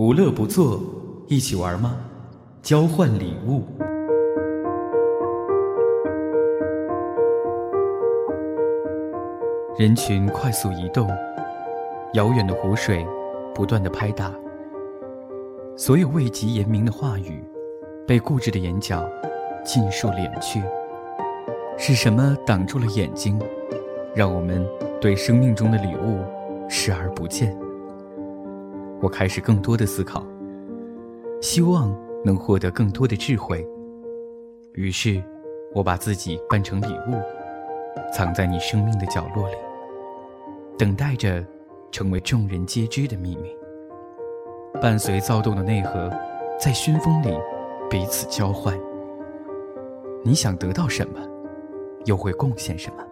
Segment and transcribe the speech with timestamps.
[0.00, 0.80] 无乐不作，
[1.26, 1.94] 一起玩吗？
[2.62, 3.64] 交换礼物。
[9.78, 11.06] 人群快速移动，
[12.14, 13.06] 遥远的湖水
[13.54, 14.32] 不断的拍打，
[15.76, 17.44] 所有未及言明的话语，
[18.06, 19.06] 被固执的眼角
[19.62, 20.62] 尽数敛去。
[21.76, 23.38] 是什么挡住了眼睛，
[24.14, 24.66] 让我们
[24.98, 26.24] 对生命中的礼物
[26.70, 27.54] 视而不见？
[29.00, 30.24] 我开始更多的思考，
[31.40, 31.94] 希望
[32.24, 33.66] 能获得更多的智慧。
[34.74, 35.22] 于是，
[35.74, 37.20] 我把自己扮成礼物，
[38.12, 39.56] 藏在你生命的角落里，
[40.78, 41.44] 等待着
[41.90, 43.50] 成为众人皆知的秘密。
[44.80, 46.10] 伴随躁动的内核，
[46.58, 47.34] 在熏风里
[47.88, 48.78] 彼此交换。
[50.22, 51.18] 你想得到什么，
[52.04, 53.04] 又会贡献什么？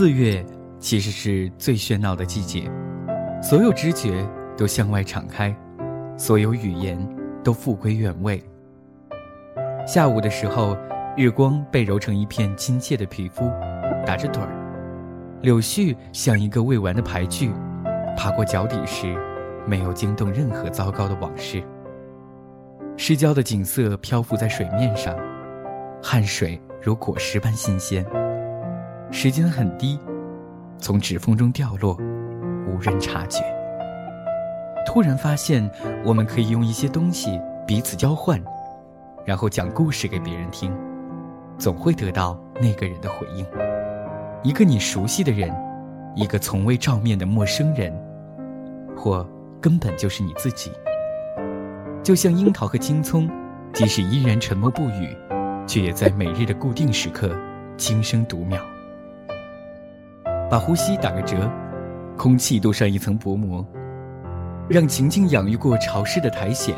[0.00, 0.42] 四月
[0.78, 2.72] 其实是最喧闹的季节，
[3.42, 4.26] 所有知觉
[4.56, 5.54] 都向外敞开，
[6.16, 6.98] 所有语言
[7.44, 8.42] 都复归原位。
[9.86, 10.74] 下午的时候，
[11.18, 13.50] 日光被揉成一片亲切的皮肤，
[14.06, 14.48] 打着盹儿。
[15.42, 17.52] 柳絮像一个未完的牌句，
[18.16, 19.14] 爬过脚底时，
[19.66, 21.62] 没有惊动任何糟糕的往事。
[22.96, 25.14] 失焦的景色漂浮在水面上，
[26.02, 28.02] 汗水如果实般新鲜。
[29.12, 29.98] 时间很低，
[30.78, 31.96] 从指缝中掉落，
[32.66, 33.42] 无人察觉。
[34.86, 35.68] 突然发现，
[36.04, 38.40] 我们可以用一些东西彼此交换，
[39.26, 40.72] 然后讲故事给别人听，
[41.58, 43.44] 总会得到那个人的回应。
[44.42, 45.52] 一个你熟悉的人，
[46.14, 47.92] 一个从未照面的陌生人，
[48.96, 49.28] 或
[49.60, 50.70] 根本就是你自己。
[52.02, 53.28] 就像樱桃和青葱，
[53.72, 55.16] 即使依然沉默不语，
[55.66, 57.36] 却也在每日的固定时刻
[57.76, 58.60] 轻声读秒。
[60.50, 61.48] 把呼吸打个折，
[62.18, 63.64] 空气镀上一层薄膜，
[64.68, 66.74] 让情境养育过潮湿的苔藓，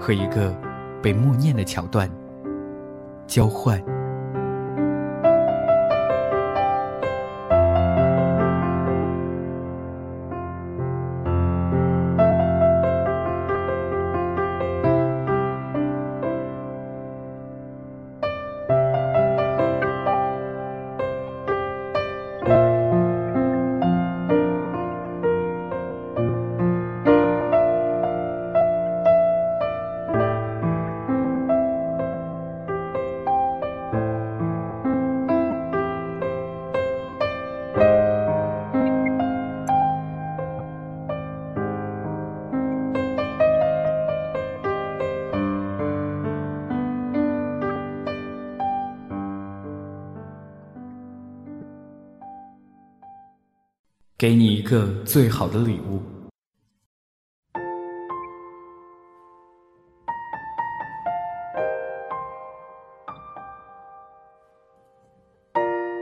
[0.00, 0.56] 和一个
[1.02, 2.10] 被默念的桥段
[3.26, 3.78] 交换。
[54.22, 56.00] 给你一个最好的礼物。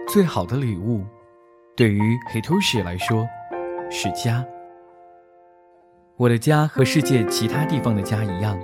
[0.07, 1.03] 最好的礼物，
[1.75, 1.99] 对于
[2.31, 3.27] 黑头士来说，
[3.91, 4.45] 是家。
[6.19, 8.61] 我的家和世界其他地方的家一样，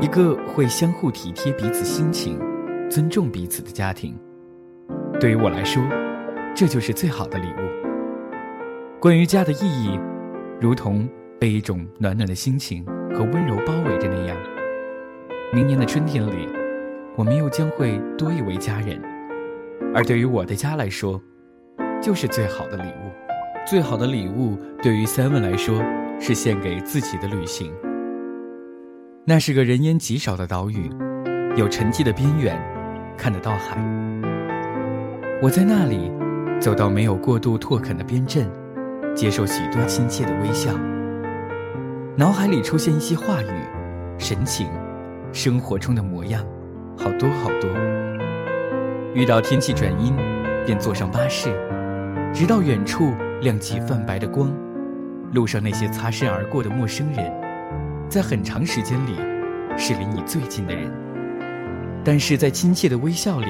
[0.00, 2.40] 一个会相互体贴彼此心情、
[2.88, 4.18] 尊重彼此的家庭。
[5.20, 5.84] 对于我来说，
[6.56, 7.63] 这就是最好的礼物。
[9.04, 10.00] 关于家的意义，
[10.58, 11.06] 如同
[11.38, 12.82] 被一种暖暖的心情
[13.14, 14.34] 和温柔包围着那样。
[15.52, 16.48] 明年的春天里，
[17.14, 18.98] 我们又将会多一位家人，
[19.94, 21.20] 而对于我的家来说，
[22.00, 23.12] 就是最好的礼物。
[23.66, 25.84] 最好的礼物对于 Seven 来说，
[26.18, 27.70] 是献给自己的旅行。
[29.26, 30.88] 那是个人烟极少的岛屿，
[31.58, 32.58] 有沉寂的边缘，
[33.18, 33.76] 看得到海。
[35.42, 36.10] 我在那里，
[36.58, 38.50] 走到没有过度拓垦的边镇。
[39.14, 40.72] 接受许多亲切的微笑，
[42.16, 43.48] 脑海里出现一些话语、
[44.18, 44.68] 神情、
[45.32, 46.44] 生活中的模样，
[46.98, 47.70] 好多好多。
[49.14, 50.16] 遇到天气转阴，
[50.66, 51.48] 便坐上巴士，
[52.34, 54.52] 直到远处亮起泛白的光。
[55.32, 57.32] 路上那些擦身而过的陌生人，
[58.08, 59.14] 在很长时间里
[59.76, 60.90] 是离你最近的人，
[62.04, 63.46] 但是在亲切的微笑里，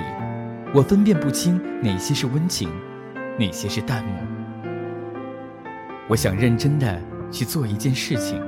[0.74, 2.68] 我分辨不清哪些是温情，
[3.38, 4.33] 哪些是淡漠。
[6.06, 8.42] 我想认真的去做一件事情，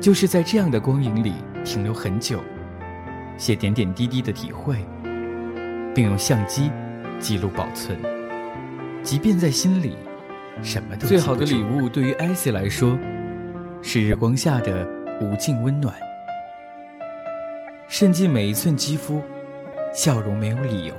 [0.00, 1.34] 就是在这样的光影里
[1.64, 2.40] 停留很久，
[3.36, 4.76] 写点点滴滴的体会，
[5.94, 6.70] 并用相机
[7.20, 7.98] 记录保存，
[9.02, 9.96] 即便在心里
[10.62, 12.98] 什么都最好的礼物对于艾希来说，
[13.82, 14.88] 是日光下的
[15.20, 15.94] 无尽温暖，
[17.88, 19.20] 渗进每一寸肌肤，
[19.92, 20.94] 笑容没有理由。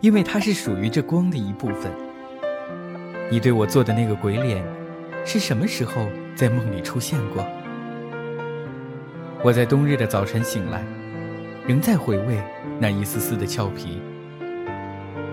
[0.00, 1.92] 因为它是属于这光的一部分。
[3.30, 4.64] 你对我做的那个鬼脸，
[5.22, 7.46] 是什么时候在梦里出现过？
[9.44, 10.82] 我在冬日的早晨醒来，
[11.66, 12.38] 仍在回味
[12.80, 14.00] 那一丝丝的俏皮。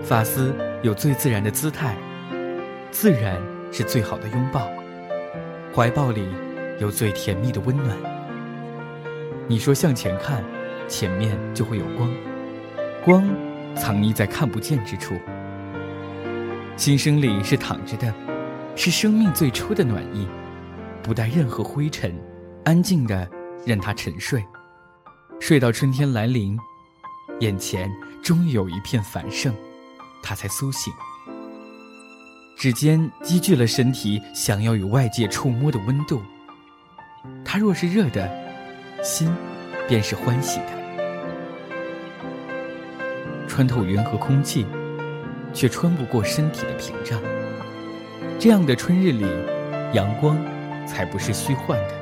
[0.02, 1.96] 发丝有最自然的姿态，
[2.90, 3.40] 自然
[3.72, 4.68] 是最好的拥抱。
[5.74, 6.28] 怀抱里
[6.78, 7.96] 有最甜蜜的温暖。
[9.48, 10.44] 你说向前看，
[10.86, 12.10] 前面就会有光，
[13.04, 13.24] 光。
[13.74, 15.14] 藏匿在看不见之处，
[16.76, 18.12] 心生里是躺着的，
[18.76, 20.28] 是生命最初的暖意，
[21.02, 22.14] 不带任何灰尘，
[22.66, 23.26] 安静的
[23.64, 24.44] 任它沉睡，
[25.40, 26.58] 睡到春天来临，
[27.40, 27.90] 眼前
[28.22, 29.54] 终于有一片繁盛，
[30.22, 30.92] 它才苏醒。
[32.58, 36.20] 指尖积聚了身体想要与外界触摸的温度，
[37.42, 38.30] 它若是热的，
[39.02, 39.34] 心
[39.88, 40.76] 便是欢喜的。
[43.48, 44.66] 穿透云和空气，
[45.52, 47.20] 却穿不过身体的屏障。
[48.38, 49.26] 这样的春日里，
[49.92, 50.36] 阳光
[50.86, 51.94] 才不是虚幻的，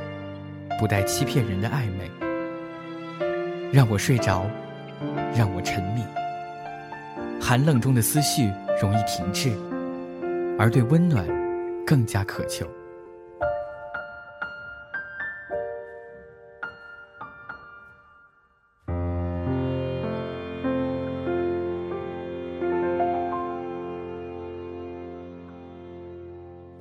[0.79, 2.11] 不带欺骗人的暧昧。
[3.73, 4.47] 让我睡着，
[5.37, 6.03] 让我沉迷。
[7.41, 8.51] 寒冷中的思绪
[8.81, 9.53] 容易停滞，
[10.59, 11.27] 而对温暖
[11.87, 12.67] 更加渴求。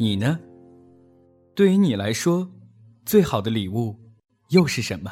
[0.04, 0.38] 你呢？
[1.56, 2.46] 对于你来说，
[3.06, 3.98] 最好的礼物
[4.50, 5.10] 又是什么？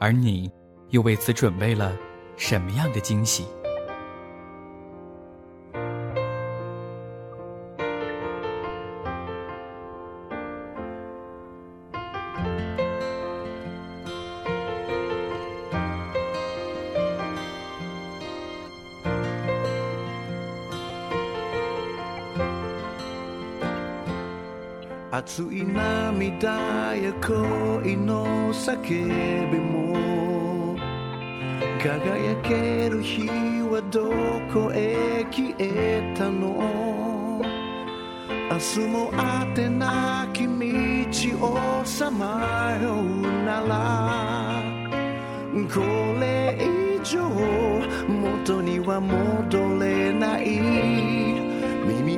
[0.00, 0.50] 而你
[0.90, 1.96] 又为此准备了
[2.36, 3.46] 什么样的惊喜？
[25.14, 30.74] 熱い涙や恋の叫びも
[31.78, 34.08] 輝ける日はど
[34.50, 37.42] こへ消えたの？
[38.52, 40.56] 明日も当てなき道
[41.44, 43.04] をさまよう
[43.44, 44.62] なら
[45.68, 45.80] こ
[46.20, 47.28] れ以上
[48.08, 51.51] 元には戻れない。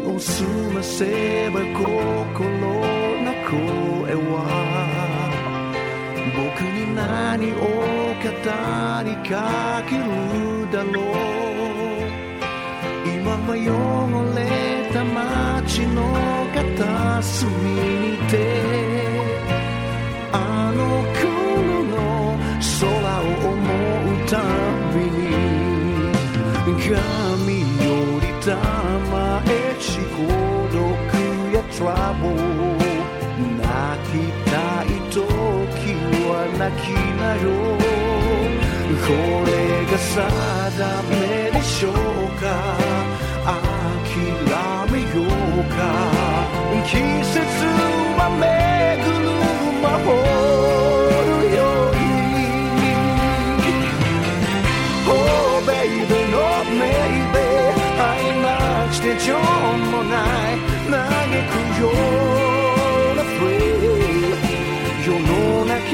[0.06, 4.36] を澄ませば心の声は
[6.36, 7.58] 僕に何を
[8.22, 8.28] 語
[9.04, 9.32] りか
[9.88, 10.02] ける
[10.70, 11.14] だろう。
[13.06, 13.62] 今は汚
[14.34, 14.38] れ
[14.92, 15.98] た街の
[16.54, 18.32] 片隅にて
[20.32, 20.34] あ
[20.74, 20.80] の
[21.14, 21.94] 頃の
[22.80, 22.82] 空
[23.20, 23.62] を思
[24.12, 24.32] うた
[24.92, 26.74] びに
[31.76, 32.76] trouble
[33.58, 33.68] 泣
[34.10, 34.54] きた
[34.84, 35.18] い時
[36.28, 36.84] は泣き
[37.18, 37.44] なよ。
[39.04, 39.10] こ
[39.44, 39.50] れ
[39.90, 40.14] が定
[41.10, 41.92] めでしょう
[42.40, 42.83] か。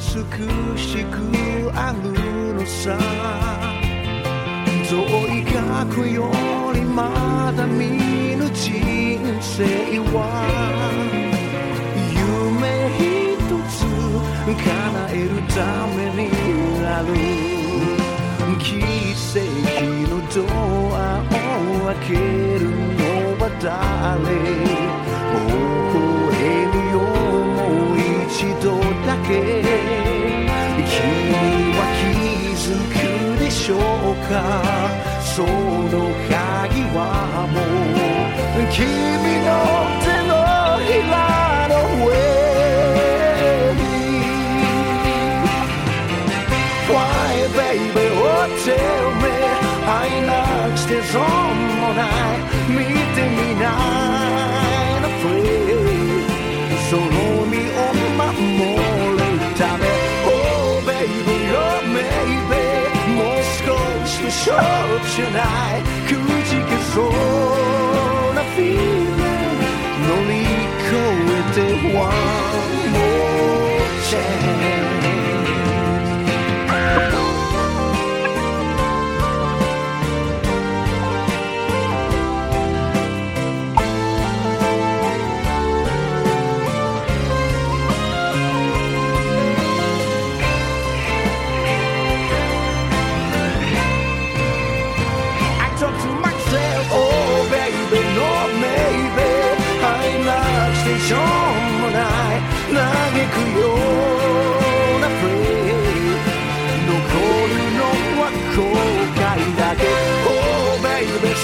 [0.00, 0.06] 美
[0.78, 1.18] しく
[1.74, 2.98] あるのさ
[4.88, 4.96] 遠
[5.28, 6.32] い過去よ
[6.72, 10.16] りまだ見ぬ人生は
[12.08, 13.76] 夢一つ
[14.64, 14.66] 叶
[15.12, 16.30] えるために
[16.82, 17.12] ある。
[18.58, 18.82] 奇
[19.32, 19.44] 跡
[20.08, 20.38] のド
[20.96, 22.12] アを開け
[22.58, 22.60] る。
[23.00, 23.70] のは誰
[29.29, 29.29] 君
[31.77, 32.03] は気
[32.57, 33.79] づくでしょう
[34.27, 34.33] か
[35.21, 35.47] その
[36.27, 36.97] 鍵は
[37.53, 37.55] も
[38.57, 38.81] う君
[39.45, 39.47] の
[40.01, 40.33] 手の
[40.85, 41.13] ひら
[41.69, 41.73] の
[42.05, 42.09] 上
[43.75, 43.79] に
[46.89, 46.93] Why
[47.53, 49.25] baby oh tell me
[49.87, 49.93] 愛
[50.25, 50.31] な
[50.71, 52.37] くして損もない
[52.69, 52.73] 見
[53.13, 53.63] てみな
[54.48, 54.48] い
[64.49, 64.57] 少しとしょう
[65.15, 66.09] じゃないく
[66.45, 67.03] じけそう
[68.33, 69.13] な feeling
[70.07, 70.33] 乗り
[70.81, 71.57] 越えて
[71.95, 72.09] One
[72.91, 74.58] more chance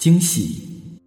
[0.03, 0.99] 惊喜。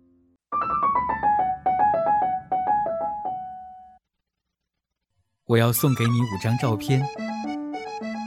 [5.44, 7.06] 我要送给你五张照片。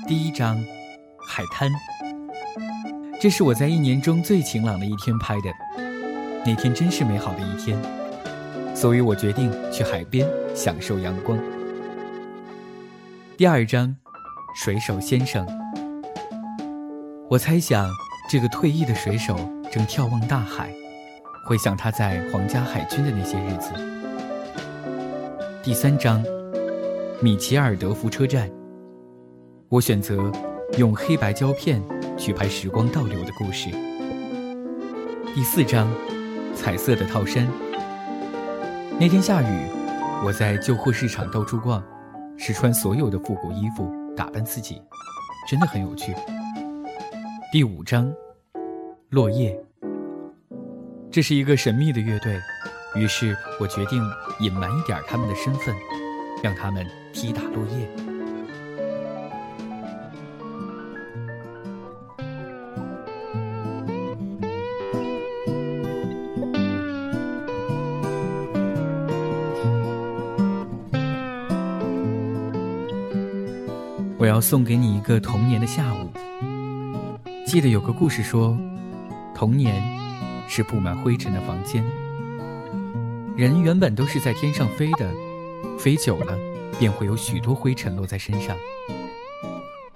[0.08, 0.64] 第一张，
[1.28, 1.72] 海滩。
[3.20, 5.50] 这是我在一年中最晴朗的一天拍的，
[6.46, 7.76] 那天真是美好的一天，
[8.76, 11.36] 所以我决定去海边享受阳光。
[13.36, 13.98] 第二张，
[14.54, 15.48] 水手先生。
[17.28, 17.90] 我猜想，
[18.30, 19.36] 这个退役的水手
[19.72, 20.74] 正眺望大海，
[21.46, 23.72] 回想他在皇家海军的那些日子。
[25.62, 26.24] 第三章，
[27.22, 28.50] 米奇尔德福车站。
[29.70, 30.32] 我选择
[30.80, 31.80] 用黑白胶片
[32.18, 33.70] 去拍时光倒流的故事。
[35.36, 35.88] 第四章，
[36.56, 37.48] 彩色的套衫。
[39.00, 39.70] 那天下雨，
[40.26, 41.84] 我在旧货市场到处逛，
[42.38, 44.82] 试穿所有的复古衣服，打扮自己，
[45.48, 46.16] 真的很有趣。
[47.52, 48.12] 第五章，
[49.10, 49.60] 落叶。
[51.10, 52.40] 这是一个神秘的乐队，
[52.96, 54.00] 于是我决定
[54.40, 55.76] 隐瞒一点他们的身份，
[56.44, 57.90] 让他们踢打落叶。
[74.20, 76.10] 我要送给你一个童年的下午。
[77.48, 78.56] 记得有个故事说，
[79.40, 79.82] 童年
[80.50, 81.82] 是布满灰尘的房间。
[83.38, 85.10] 人原本都是在天上飞的，
[85.80, 86.38] 飞久了
[86.78, 88.54] 便会有许多灰尘落在身上，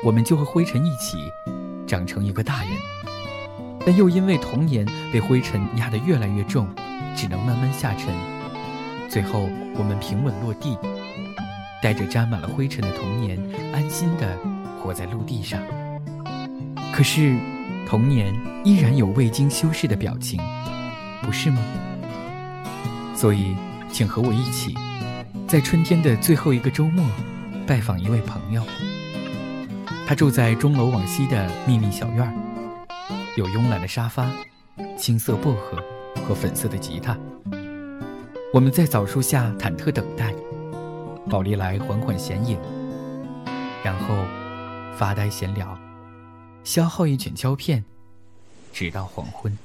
[0.02, 1.18] 我们就和灰尘一起
[1.86, 2.72] 长成一个大人。
[3.86, 6.66] 但又因为童年被灰尘压得越来越重，
[7.14, 8.16] 只能慢慢下沉，
[9.10, 10.78] 最后我们平稳落地，
[11.82, 13.38] 带着沾满了灰尘的童年，
[13.74, 14.40] 安心地
[14.82, 15.62] 活在陆地上。
[16.94, 17.36] 可是，
[17.94, 18.34] 童年
[18.66, 20.42] 依然有未经修饰的表情，
[21.22, 21.60] 不是吗？
[23.16, 23.56] 所以，
[23.92, 24.74] 请和我一起，
[25.48, 27.06] 在春天的最后一个周末，
[27.68, 28.64] 拜访一位朋友。
[30.08, 32.34] 他住在钟楼往西的秘密小院儿，
[33.36, 34.28] 有慵懒的沙发、
[34.98, 35.78] 青色薄荷
[36.26, 37.16] 和粉色的吉他。
[38.52, 40.34] 我们在枣树下忐忑等待，
[41.30, 42.58] 宝丽来缓缓显影，
[43.84, 44.16] 然后
[44.98, 45.78] 发呆闲聊。
[46.64, 47.84] 消耗一卷胶片，
[48.72, 49.56] 直到黄昏。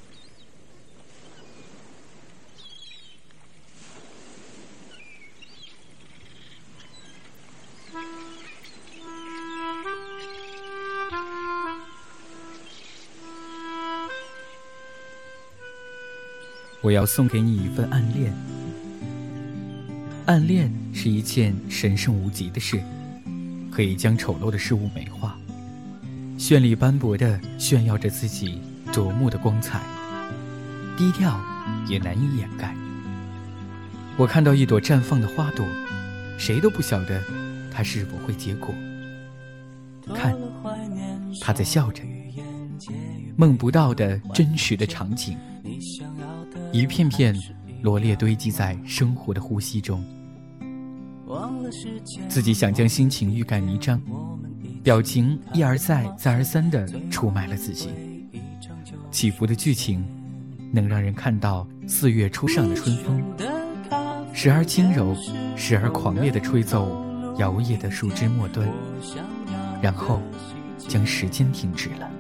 [16.81, 18.33] 我要送给你一份暗恋。
[20.27, 22.83] 暗恋是一件神圣无极的事，
[23.71, 25.28] 可以将丑陋的事物美化。
[26.49, 28.59] 绚丽斑驳的炫耀着自己
[28.91, 29.83] 夺目的光彩，
[30.97, 31.39] 低调
[31.87, 32.75] 也难以掩盖。
[34.17, 35.67] 我看到一朵绽放的花朵，
[36.39, 37.23] 谁都不晓得
[37.71, 38.75] 它是否会结果。
[40.15, 40.35] 看，
[41.39, 42.03] 他在笑着。
[43.37, 45.37] 梦不到的真实的场景，
[46.73, 47.37] 一片片
[47.83, 50.03] 罗列堆积在生活的呼吸中。
[52.27, 54.01] 自己想将心情欲盖弥彰，
[54.89, 57.91] 表情一而再、再而三地出卖了自己。
[59.11, 60.03] 起伏的剧情，
[60.73, 63.23] 能让人看到四月初上的春风，
[64.33, 65.15] 时而轻柔，
[65.55, 67.05] 时而狂烈地吹奏
[67.37, 68.67] 摇曳的树枝末端。
[69.83, 70.23] 然后，
[70.79, 72.11] 将时间停止了。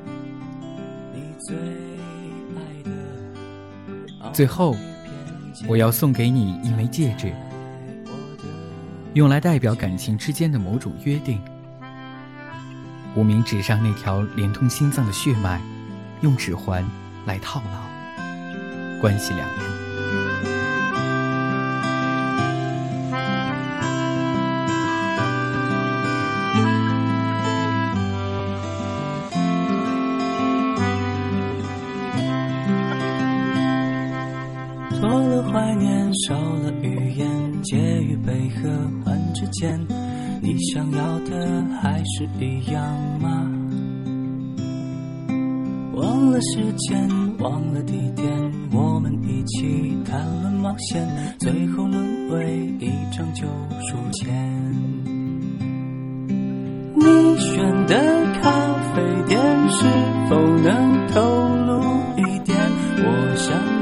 [4.30, 4.76] 最后，
[5.66, 7.32] 我要送给你一枚戒指，
[9.14, 11.40] 用来代表感情之间的某种约定。
[13.14, 15.60] 无名指上那条连通心脏的血脉，
[16.20, 16.84] 用指环
[17.26, 19.87] 来套牢，关系两人。
[37.98, 38.70] 言，介于悲和
[39.04, 39.78] 欢之间，
[40.40, 42.80] 你想要的还是一样
[43.20, 43.50] 吗？
[45.94, 48.28] 忘了时间，忘了地点，
[48.72, 51.04] 我们一起谈论冒险，
[51.40, 53.46] 最后沦为一张旧
[53.80, 54.28] 书签。
[56.94, 57.04] 你
[57.38, 57.94] 选的
[58.40, 58.50] 咖
[58.94, 59.40] 啡店
[59.70, 59.86] 是
[60.28, 61.20] 否能透
[61.66, 61.80] 露
[62.16, 62.56] 一点
[62.98, 63.77] 我想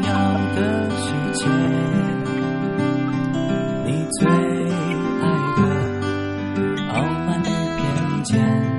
[8.37, 8.45] 偏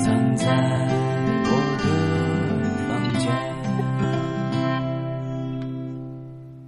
[0.00, 0.44] 藏在
[1.44, 1.84] 我的
[2.86, 3.24] 房间。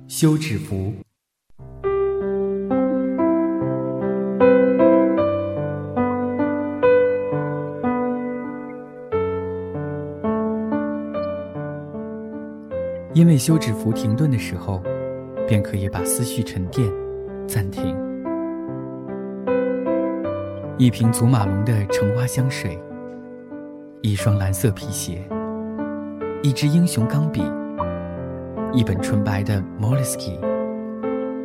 [0.08, 0.94] 休止符。
[13.12, 14.82] 因为休止符停顿的时候，
[15.46, 16.90] 便可以把思绪沉淀、
[17.46, 17.94] 暂停。
[20.80, 22.78] 一瓶祖马龙的橙花香水，
[24.00, 25.22] 一双蓝色皮鞋，
[26.42, 27.42] 一支英雄钢笔，
[28.72, 30.40] 一本纯白的 m o l e s k i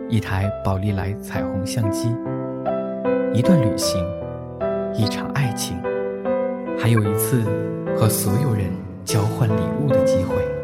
[0.08, 2.08] 一台宝丽来彩虹相机，
[3.34, 4.02] 一段旅行，
[4.94, 5.76] 一场爱情，
[6.80, 7.44] 还有一次
[7.94, 8.72] 和所有人
[9.04, 10.55] 交换礼物的机会。